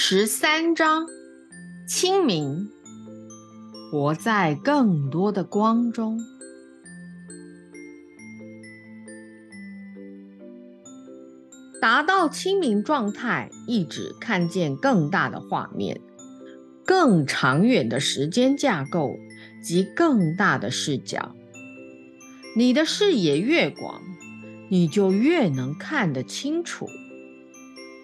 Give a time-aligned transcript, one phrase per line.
[0.00, 1.06] 十三章：
[1.84, 2.70] 清明，
[3.90, 6.20] 活在更多的光中。
[11.82, 16.00] 达到清明状态，意指看见更大的画面、
[16.86, 19.16] 更长远的时间架构
[19.60, 21.34] 及更大的视角。
[22.56, 24.00] 你的视野越广，
[24.70, 26.86] 你就越能看得清楚。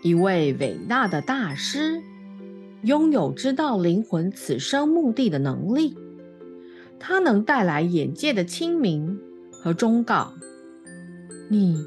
[0.05, 2.03] 一位伟大的大师，
[2.83, 5.97] 拥有知道灵魂此生目的的能力。
[7.01, 9.19] 他能带来眼界的清明
[9.51, 10.35] 和忠告。
[11.49, 11.87] 你。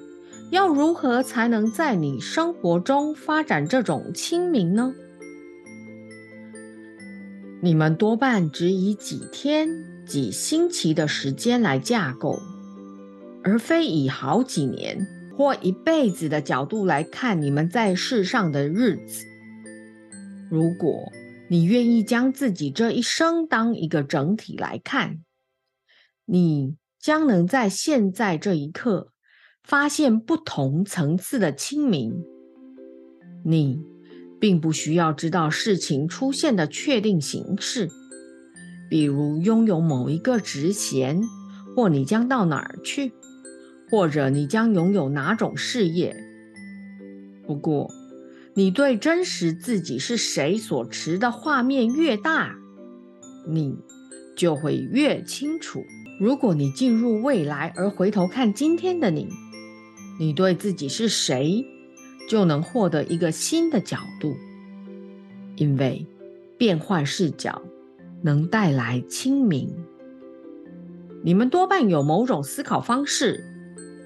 [0.50, 4.96] 要如何才能在你生活中发展这种清明呢？
[7.62, 9.68] 你们多半只以几天、
[10.06, 12.40] 几星期的时间来架构，
[13.44, 15.06] 而非以好几年
[15.38, 19.24] 或一辈子的角度来看你们在世上的日子。
[20.50, 21.12] 如果
[21.48, 25.20] 你愿意将自己这一生当一个整体来看，
[26.26, 29.14] 你将能在现在这一刻。
[29.64, 32.24] 发现不同层次的清明，
[33.44, 33.82] 你
[34.40, 37.90] 并不需要知道事情出现的确定形式，
[38.90, 41.22] 比如拥有某一个职衔，
[41.76, 43.12] 或你将到哪儿去，
[43.90, 46.16] 或者你将拥有哪种事业。
[47.46, 47.90] 不过，
[48.54, 52.56] 你对真实自己是谁所持的画面越大，
[53.48, 53.78] 你
[54.36, 55.84] 就会越清楚。
[56.20, 59.28] 如果你进入未来而回头看今天的你。
[60.20, 61.64] 你对自己是谁，
[62.28, 64.36] 就能获得一个新的角度，
[65.56, 66.08] 因为
[66.58, 67.62] 变换视角
[68.24, 69.70] 能带来清明。
[71.24, 73.44] 你们多半有某种思考方式、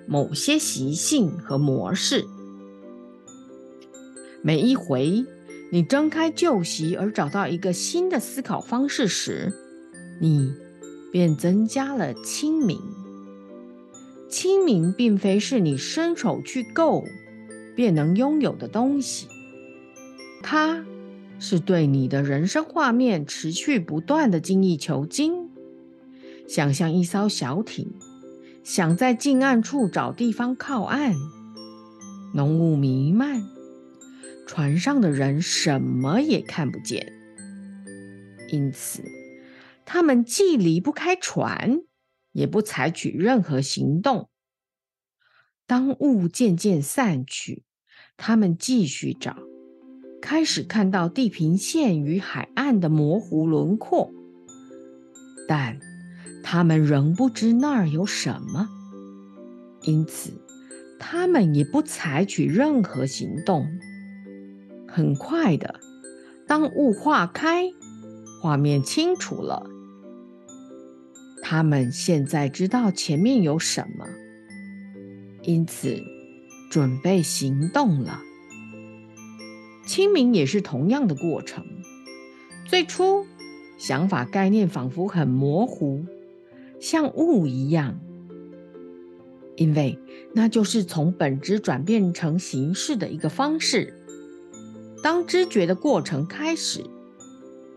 [0.07, 2.25] 某些习性和模式。
[4.41, 5.25] 每一回
[5.71, 9.53] 你睁开旧习而找到一个新的思考方式时，
[10.19, 10.53] 你
[11.11, 12.79] 便增加了清明。
[14.29, 17.05] 清明并非是你伸手去够
[17.75, 19.27] 便能拥有的东西，
[20.41, 20.85] 它
[21.37, 25.49] 是对你的人生画面持续不断的精益求精。
[26.47, 27.93] 想象一艘小艇，
[28.63, 31.15] 想在近岸处找地方靠岸，
[32.33, 33.43] 浓雾弥漫，
[34.47, 37.11] 船上的人什么也看不见，
[38.49, 39.03] 因此
[39.85, 41.81] 他们既离不开船。
[42.33, 44.29] 也不采取任何行动。
[45.67, 47.65] 当雾渐渐散去，
[48.15, 49.35] 他们继续找，
[50.21, 54.13] 开始看到地平线与海岸的模糊轮廓，
[55.45, 55.77] 但
[56.43, 58.67] 他们仍不知那儿有什么，
[59.83, 60.31] 因此
[60.99, 63.67] 他们也不采取任何行动。
[64.87, 65.79] 很快的，
[66.47, 67.71] 当雾化开，
[68.41, 69.65] 画面清楚了。
[71.41, 74.05] 他们现在知道前面有什么，
[75.43, 76.01] 因此
[76.69, 78.21] 准备行动了。
[79.85, 81.65] 清明也是同样的过程。
[82.65, 83.25] 最初，
[83.77, 86.05] 想法概念仿佛很模糊，
[86.81, 87.97] 像雾一样，
[89.55, 89.97] 因为
[90.33, 93.93] 那就是从本质转变成形式的一个方式。
[95.01, 96.83] 当知觉的过程开始，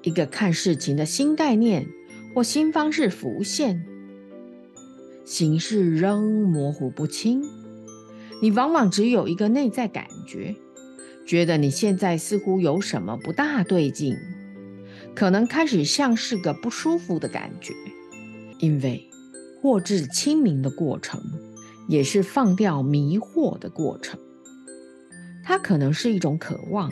[0.03, 1.87] 一个看事情的新概念。
[2.35, 3.87] 或新方式浮现，
[5.25, 7.45] 形式仍模糊不清。
[8.43, 10.57] 你往往只有一个内在感觉，
[11.25, 14.17] 觉得你现在似乎有什么不大对劲，
[15.15, 17.73] 可能开始像是个不舒服的感觉。
[18.65, 19.11] 因为
[19.61, 21.21] 获至清明的过程，
[21.87, 24.19] 也是放掉迷惑的过程。
[25.45, 26.91] 它可能是一种渴望，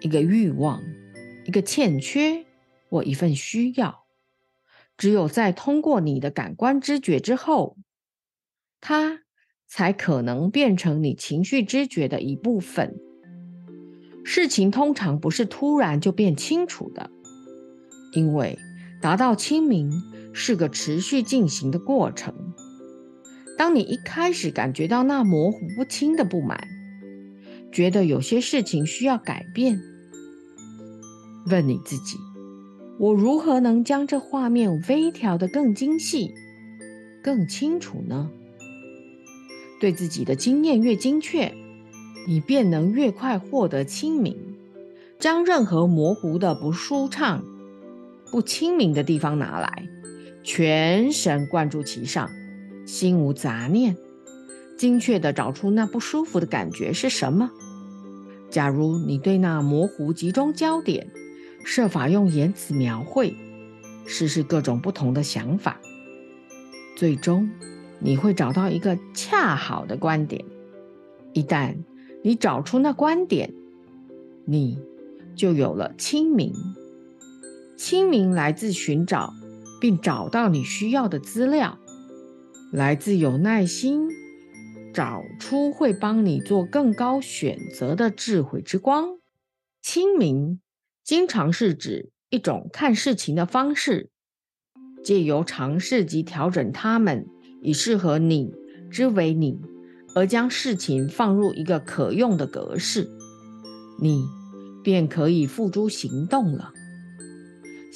[0.00, 0.82] 一个欲望，
[1.44, 2.46] 一个欠缺，
[2.88, 4.06] 或一份需要。
[4.96, 7.76] 只有在通过你的感官知觉之后，
[8.80, 9.20] 它
[9.66, 12.96] 才可能变成你情绪知觉的一部分。
[14.24, 17.10] 事情通常不是突然就变清楚的，
[18.14, 18.58] 因为
[19.02, 19.92] 达到清明
[20.38, 22.34] 是个持续进行的过程。
[23.56, 26.68] 当你一开始感觉到那模糊不清的不满，
[27.72, 29.80] 觉得有些事情需要改变，
[31.46, 32.18] 问你自己。
[32.98, 36.34] 我如何能将这画面微调得更精细、
[37.22, 38.30] 更清楚呢？
[39.80, 41.50] 对自己的经验越精确，
[42.26, 44.36] 你便能越快获得清明。
[45.18, 47.42] 将任何模糊的、不舒畅、
[48.30, 49.88] 不清明的地方拿来，
[50.46, 52.30] 全神贯注其上，
[52.86, 53.96] 心无杂念，
[54.78, 57.50] 精确地找出那不舒服的感觉是什么，
[58.48, 61.10] 假如你对那模糊集中焦点，
[61.64, 63.34] 设法用言辞描绘，
[64.06, 65.80] 试试各种不同的想法，
[66.96, 67.50] 最终
[67.98, 70.44] 你会找到一个恰好的观点。
[71.32, 71.74] 一旦
[72.22, 73.52] 你找出那观点，
[74.44, 74.78] 你
[75.34, 76.54] 就有了清明。
[77.76, 79.34] 清明来自寻找
[79.80, 81.78] 并找到你需要的资料，
[82.72, 84.08] 来自有耐心
[84.94, 89.18] 找出会帮你做更高选择的智慧之光。
[89.82, 90.60] 清明
[91.04, 94.10] 经常是指一种看事情的方式，
[95.04, 97.26] 借由尝试及调整它们，
[97.62, 98.52] 以适合你
[98.90, 99.60] 之为你，
[100.14, 103.08] 而将事情放入一个可用的格式，
[104.00, 104.24] 你
[104.82, 106.72] 便可以付诸行动了。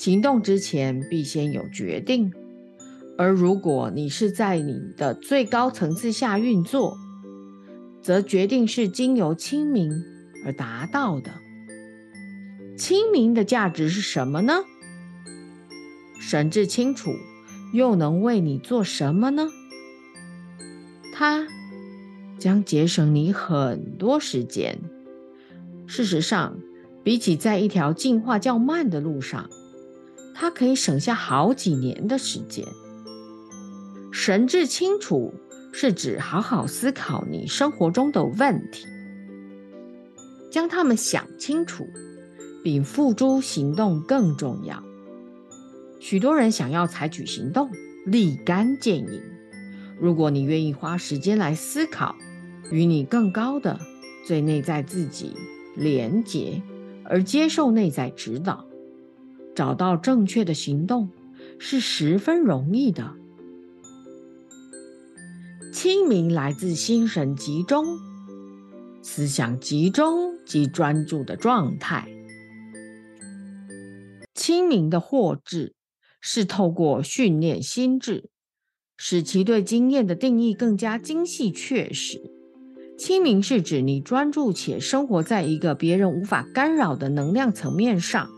[0.00, 2.32] 行动之前必先有决定，
[3.18, 6.96] 而如果你是在你的最高层次下运作，
[8.00, 9.92] 则决定是经由清明
[10.46, 11.30] 而达到的。
[12.78, 14.60] 清明的价值是什么呢？
[16.18, 17.12] 神志清楚
[17.74, 19.48] 又能为你做什么呢？
[21.12, 21.46] 它
[22.38, 24.78] 将节省你很多时间。
[25.86, 26.58] 事实上，
[27.04, 29.50] 比起在一条进化较慢的路上，
[30.40, 32.66] 它可以省下好几年的时间。
[34.10, 35.34] 神志清楚
[35.70, 38.86] 是指好好思考你生活中的问题，
[40.50, 41.86] 将它们想清楚，
[42.64, 44.82] 比付诸行动更重要。
[46.00, 47.70] 许多人想要采取行动，
[48.06, 49.20] 立竿见影。
[50.00, 52.16] 如果你愿意花时间来思考，
[52.70, 53.78] 与你更高的
[54.26, 55.36] 最内在自己
[55.76, 56.62] 连结，
[57.04, 58.64] 而接受内在指导。
[59.54, 61.10] 找到正确的行动
[61.58, 63.14] 是十分容易的。
[65.72, 67.98] 清明来自心神集中、
[69.02, 72.08] 思想集中及专注的状态。
[74.34, 75.74] 清明的获智
[76.20, 78.30] 是透过训练心智，
[78.96, 82.20] 使其对经验的定义更加精细确实。
[82.98, 88.28] 清明是指你专注且生活在一个别人无法干扰的能量层面上。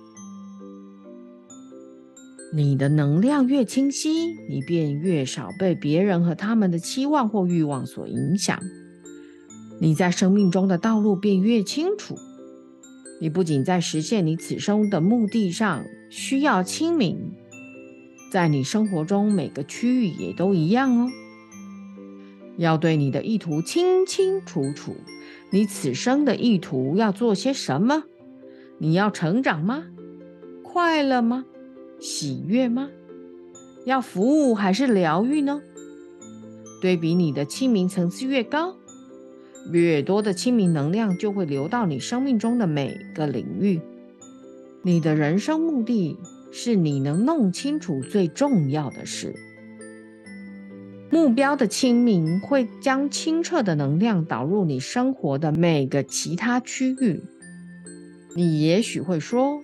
[2.54, 8.60] 你的能量越清晰，你便越少被别人和他们的期望或欲望所影响。
[9.80, 12.14] 你在生命中的道路便越清楚。
[13.22, 17.32] 你不仅在实现你此生的目的上需要清明，
[18.30, 21.10] 在你生活中每个区域也都一样哦。
[22.58, 24.94] 要对你的意图清清楚楚。
[25.50, 28.04] 你此生的意图要做些什么？
[28.78, 29.84] 你要成长吗？
[30.62, 31.46] 快乐吗？
[32.02, 32.90] 喜悦吗？
[33.86, 35.62] 要服务还是疗愈呢？
[36.80, 38.74] 对比你的清明层次越高，
[39.70, 43.80] 越多的清明能量就会流到你生命中的每个领域。
[44.82, 46.18] 你的人生目的
[46.50, 49.36] 是你能弄清楚最重要的事。
[51.08, 57.22] 目标的清明会将清澈的能量导入你生活的每个其他区域。
[58.34, 59.60] 你也许会说。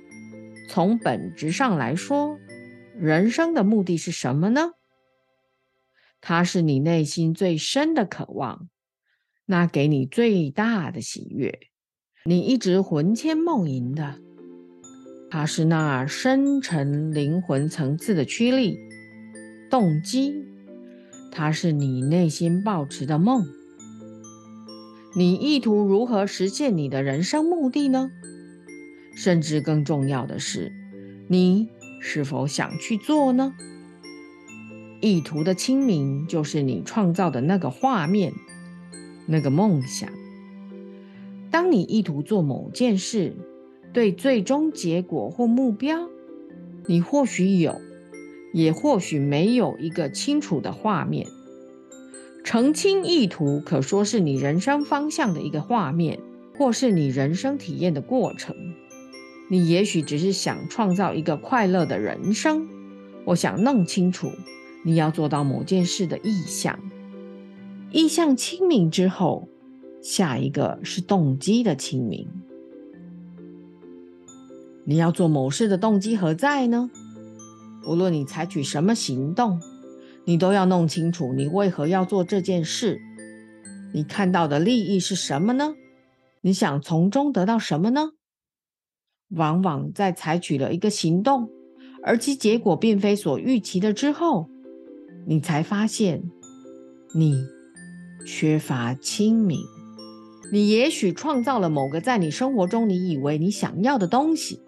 [0.69, 2.39] 从本质上来说，
[2.95, 4.73] 人生的目的是什么呢？
[6.21, 8.69] 它是你内心最深的渴望，
[9.47, 11.59] 那给你最大的喜悦，
[12.25, 14.17] 你一直魂牵梦萦的。
[15.31, 18.79] 它是那深沉灵魂层次的驱力、
[19.71, 20.35] 动机，
[21.31, 23.47] 它是你内心抱持的梦。
[25.17, 28.11] 你意图如何实现你的人生目的呢？
[29.19, 30.73] 甚至更重要的是，
[31.27, 31.67] 你
[32.01, 33.53] 是否想去做呢？
[35.01, 38.33] 意图的清明就是你创造的那个画面，
[39.27, 40.09] 那个梦想。
[41.51, 43.35] 当你意图做某件事，
[43.93, 46.09] 对最终结果或目标，
[46.87, 47.81] 你或许有，
[48.53, 51.27] 也或许没有一个清楚的画面。
[52.45, 56.21] 澄清意图可说是你人生方向的一个画面，
[56.57, 58.55] 或是你人生体验的过程。
[59.49, 62.69] 你也许只是想创造一个快乐的人生。
[63.25, 64.31] 我想弄清楚
[64.85, 66.79] 你要做到某件事的意向。
[67.91, 69.49] 意向清明之后，
[70.03, 72.29] 下一个是动机的清明。
[74.85, 76.91] 你要做某事的动机何在呢？
[77.87, 79.61] 无论你采取什么行动，
[80.25, 83.01] 你都要弄清楚你为何要做这件事。
[83.95, 85.75] 你看到的利益是什么呢？
[86.43, 88.11] 你想从中得到什么呢？
[89.31, 91.51] 往往在采取了一个行动，
[92.03, 94.49] 而其结果并非所预期的之后，
[95.27, 96.23] 你才发现
[97.15, 97.45] 你
[98.27, 99.61] 缺乏清明。
[100.51, 104.61] 你也许创造了某个在你生活中你以为你想要的东西，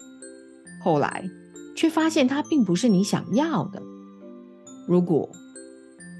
[0.83, 1.25] 后来
[1.75, 3.81] 却发现它并不是你想要的。
[4.87, 5.31] 如果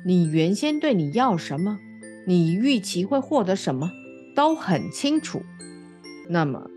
[0.04, 1.78] 你原先对你要什么，
[2.26, 3.92] 你预期会获得什么
[4.36, 5.44] 都很清楚，
[6.28, 6.71] 那么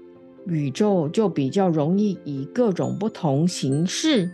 [0.46, 4.30] 宇宙就比较容易以各种不同形式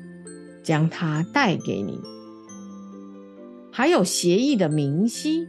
[0.62, 2.00] 将它带给你。
[3.70, 5.46] 还有协议的明晰，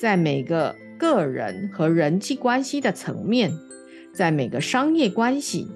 [0.00, 3.52] 在每个个人和人际关系的层面，
[4.14, 5.68] 在每个商业关系、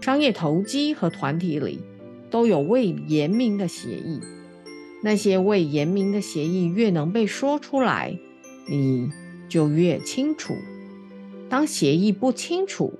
[0.00, 1.80] 商业投机和团体里，
[2.30, 4.20] 都有未言明的协议。
[5.04, 8.18] 那些未言明的协议越能被说出来，
[8.68, 9.10] 你
[9.48, 10.54] 就越清楚。
[11.48, 12.94] 当协议不清楚，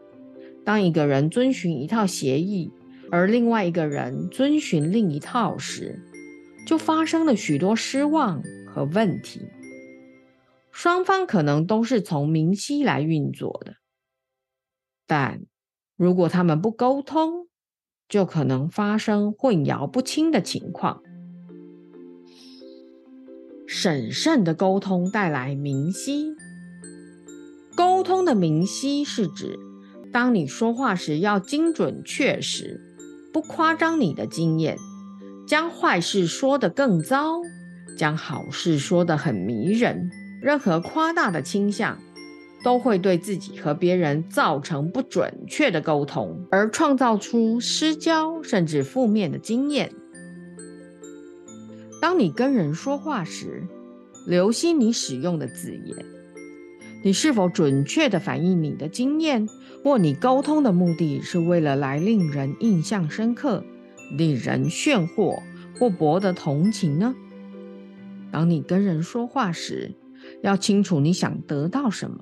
[0.64, 2.70] 当一个人遵循一套协议，
[3.10, 6.00] 而另外一个人遵循另一套时，
[6.66, 9.40] 就发生了许多失望和问题。
[10.70, 13.74] 双方可能都是从明晰来运作的，
[15.06, 15.42] 但
[15.96, 17.48] 如果他们不沟通，
[18.08, 21.02] 就可能发生混淆不清的情况。
[23.66, 26.34] 审慎的沟通带来明晰。
[27.74, 29.58] 沟通的明晰是指，
[30.12, 32.80] 当你说话时要精准确实，
[33.32, 34.76] 不夸张你的经验，
[35.46, 37.40] 将坏事说得更糟，
[37.96, 40.10] 将好事说得很迷人。
[40.42, 41.98] 任何夸大的倾向，
[42.62, 49.92] 都会对自己和别人造成不准确的沟通，而创造出失焦甚至负面的经验。
[52.00, 53.62] 当你跟人说话时，
[54.26, 56.04] 留心你使用的字眼，
[57.02, 59.48] 你是否准确地反映你的经验，
[59.82, 63.64] 或你沟通的目的是为了来令人印象深刻、
[64.16, 65.40] 令人炫惑
[65.78, 67.14] 或博得同情呢？
[68.30, 69.94] 当你跟人说话时，
[70.42, 72.18] 要清楚你想得到什么。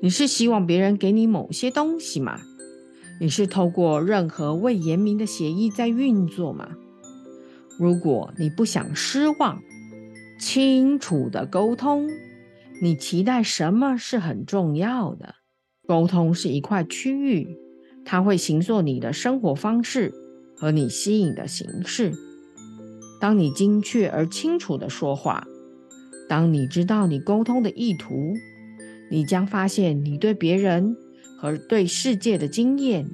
[0.00, 2.38] 你是希望别人给你某些东西吗？
[3.20, 6.68] 你是透过任何未言明的协议在运作吗？
[7.78, 9.62] 如果你不想失望，
[10.38, 12.10] 清楚的沟通，
[12.80, 15.36] 你期待什么是很重要的。
[15.86, 17.56] 沟通是一块区域，
[18.04, 20.12] 它会形塑你的生活方式
[20.56, 22.12] 和你吸引的形式。
[23.20, 25.46] 当你精确而清楚的说话，
[26.28, 28.34] 当你知道你沟通的意图，
[29.10, 30.96] 你将发现你对别人
[31.38, 33.06] 和对世界的经验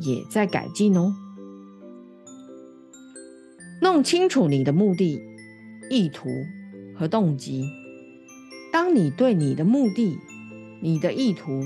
[0.00, 1.12] 也在改进哦。
[3.82, 5.18] 弄清楚你的目的、
[5.90, 6.28] 意图
[6.94, 7.64] 和动机。
[8.72, 10.18] 当你对你的目的、
[10.80, 11.64] 你的意图、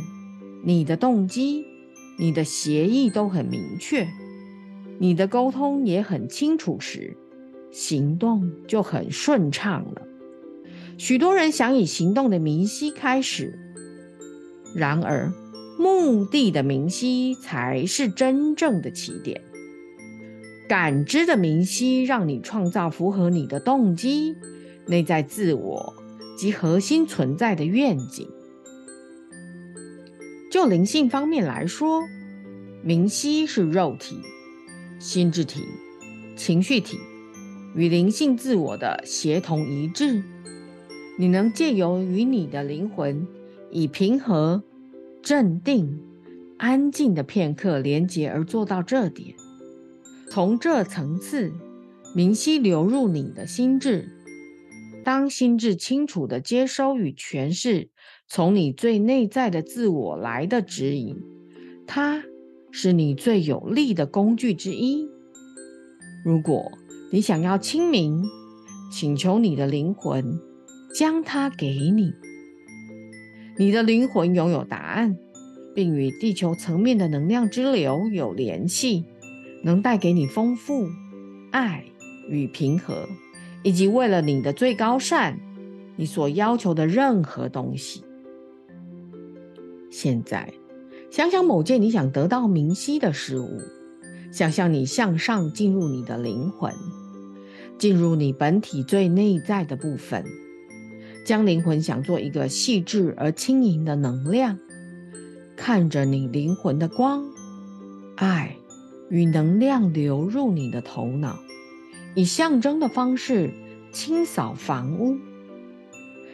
[0.64, 1.64] 你的动机、
[2.18, 4.08] 你的协议都很明确，
[4.99, 7.16] 你的沟通也很清楚时，
[7.70, 10.02] 行动就很顺畅了。
[10.96, 13.58] 许多人想以行动的明晰开始，
[14.75, 15.32] 然而
[15.78, 19.42] 目的的明晰才是真正的起点。
[20.68, 24.37] 感知的明晰，让你创造符合你的动机、
[24.87, 25.92] 内在自我
[26.37, 28.29] 及核心存在的愿景。
[30.50, 32.03] 就灵性方面来说，
[32.83, 34.21] 明晰是肉体、
[34.99, 35.64] 心智体、
[36.37, 36.99] 情绪体
[37.75, 40.23] 与灵性自我的协同一致。
[41.19, 43.26] 你能借由与你的灵魂
[43.71, 44.62] 以平和、
[45.23, 46.00] 镇定、
[46.59, 49.35] 安静的片刻连接而做到这点。
[50.29, 51.53] 从这层次，
[52.14, 54.09] 明晰流入你的心智。
[55.04, 57.90] 当心智清楚地接收与诠释
[58.26, 61.23] 从你最内在的自我来的指引，
[61.87, 62.25] 它
[62.73, 65.08] 是你最有力的工具之一。
[66.25, 66.73] 如果
[67.12, 68.25] 你想要清明，
[68.90, 70.40] 请求你的灵魂
[70.94, 72.12] 将它给你。
[73.56, 75.16] 你的灵魂拥有答案，
[75.75, 79.04] 并与地球层面的能量之流有联系。
[79.62, 80.88] 能带给你丰富、
[81.50, 81.87] 爱
[82.28, 83.08] 与平和，
[83.64, 85.40] 以及为了你的最高善，
[85.97, 88.04] 你所要求的任何东西。
[89.90, 90.54] 现在，
[91.11, 93.61] 想想某件你想得到明晰的事物，
[94.30, 96.73] 想象你向上进入你的灵魂，
[97.76, 100.25] 进入你本体最内在的部分，
[101.26, 104.59] 将灵魂想做一个细致而轻盈的能量，
[105.56, 107.25] 看着你灵魂的光、
[108.14, 108.56] 爱。
[109.11, 111.38] 与能量流入你的头脑，
[112.14, 113.52] 以象征的方式
[113.92, 115.16] 清扫房屋，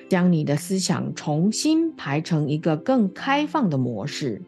[0.09, 4.43] 将你的思想重新排成一个更开放的模式，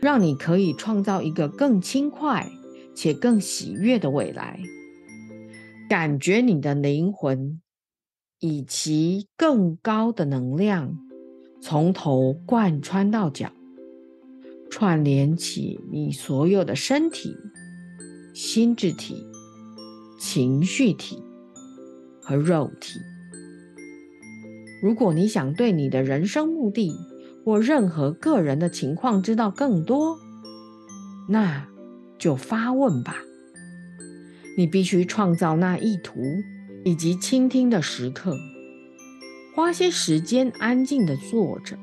[0.00, 2.50] 让你可以创造一个更轻快
[2.94, 4.60] 且更喜悦的未来。
[5.88, 7.60] 感觉你的灵魂
[8.38, 10.96] 以其更高的能量
[11.60, 13.52] 从头贯穿到脚，
[14.70, 17.36] 串联起你所有的身体、
[18.32, 19.26] 心智体、
[20.20, 21.24] 情绪体
[22.20, 23.00] 和肉体。
[24.82, 26.92] 如果你想对你的人生目的
[27.42, 30.18] 或任何个人的情况知道更多，
[31.26, 31.66] 那
[32.18, 33.16] 就发问吧。
[34.58, 36.20] 你必须创造那意图
[36.84, 38.36] 以及倾听的时刻。
[39.56, 41.78] 花些时间安静的坐着。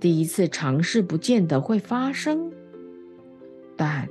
[0.00, 2.50] 第一次尝试不见得会发生，
[3.76, 4.08] 但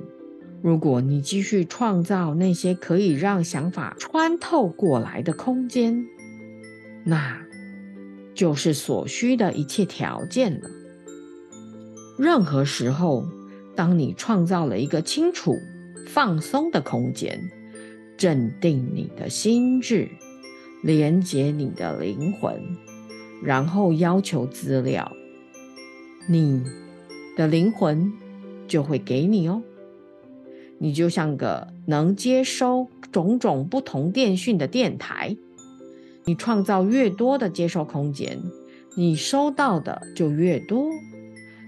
[0.64, 6.06] 如果你继续创造那些可以让想法穿透过来的空间，
[7.04, 7.38] 那
[8.34, 10.70] 就是所需的一切条件了。
[12.18, 13.26] 任何时候，
[13.76, 15.54] 当你创造了一个清楚、
[16.06, 17.38] 放松的空间，
[18.16, 20.08] 镇定你的心智。
[20.82, 22.58] 连接你的灵魂，
[23.42, 25.12] 然后要求资料，
[26.26, 26.62] 你
[27.36, 28.10] 的灵魂
[28.66, 29.62] 就会给你哦。
[30.84, 35.34] 你就像个能接收种种不同电讯的电台，
[36.26, 38.38] 你创造越多的接收空间，
[38.94, 40.90] 你收到的就越多。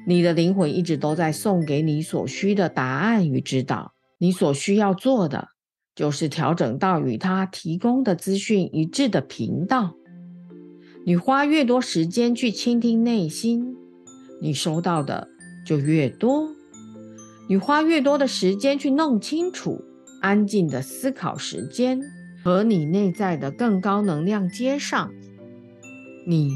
[0.07, 5.49] 你的灵魂一直都在送给你所需的答案与指导，你所需要做的。
[5.95, 9.95] 就是调整到与他提供的资讯一致的频道。
[11.07, 13.75] 你花越多时间去倾听内心，
[14.43, 15.27] 你收到的
[15.65, 16.56] 就越多。
[17.49, 19.85] 你花越多的时间去弄清楚
[20.21, 22.00] 安静的思考时间
[22.43, 25.12] 和你内在的更高能量接上，
[26.26, 26.50] 你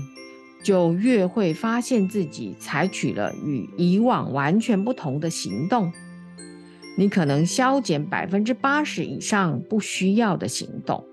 [0.65, 5.93] 就越会发现自己采取了与以往完全不同的行动。
[6.99, 11.07] 你可能消减百分之八十以上不需要的行动，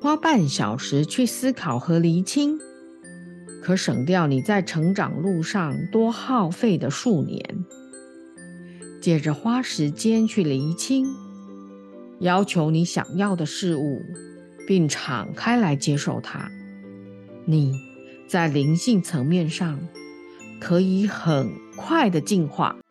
[0.00, 2.60] 花半小时去思考和厘清，
[3.62, 7.64] 可省掉你在成长路上多耗费的数年。
[9.00, 11.06] 接着花时间去厘清，
[12.20, 14.02] 要求你想要的事物，
[14.66, 16.50] 并敞开来接受它。
[17.46, 17.72] 你
[18.28, 19.78] 在灵性层面上
[20.60, 22.81] 可以很快的进化。